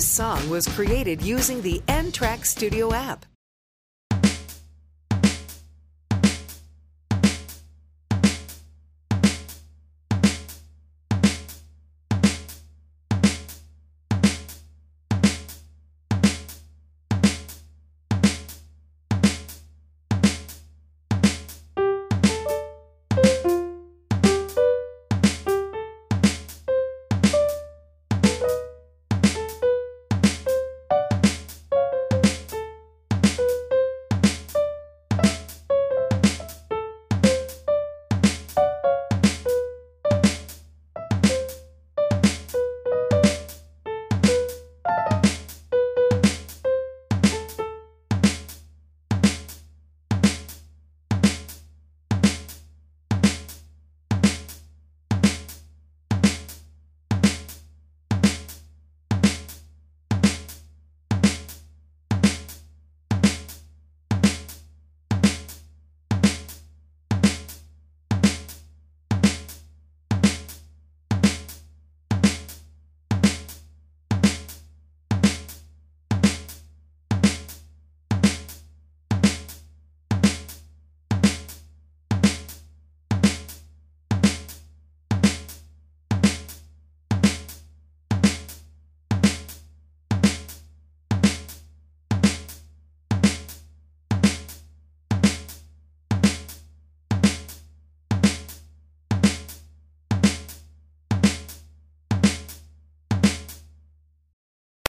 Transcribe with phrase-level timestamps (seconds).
[0.00, 3.26] This song was created using the N Track Studio app.